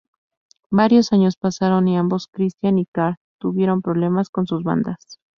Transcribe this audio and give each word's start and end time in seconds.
Varios 0.71 1.13
años 1.13 1.35
pasaron 1.37 1.87
y 1.87 1.95
ambos 1.95 2.25
Christian 2.27 2.79
y 2.79 2.87
Carl 2.87 3.17
tuvieron 3.37 3.83
problemas 3.83 4.31
con 4.31 4.47
sus 4.47 4.63
bandas. 4.63 5.19